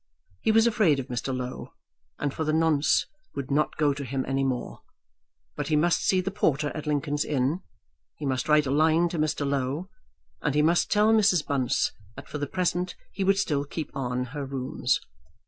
[0.41, 1.31] He was afraid of Mr.
[1.31, 1.75] Low,
[2.17, 3.05] and for the nonce
[3.35, 4.81] would not go to him any more;
[5.55, 7.61] but he must see the porter at Lincoln's Inn,
[8.15, 9.47] he must write a line to Mr.
[9.47, 9.91] Low,
[10.41, 11.45] and he must tell Mrs.
[11.45, 14.99] Bunce that for the present he would still keep on her rooms.